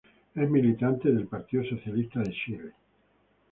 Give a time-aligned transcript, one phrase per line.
[0.33, 2.71] Es militante del Partido Socialista de Chile.